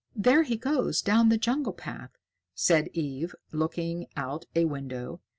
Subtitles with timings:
[0.15, 2.09] "There he goes down the jungle path,"
[2.55, 5.21] said Eve, looking out a window.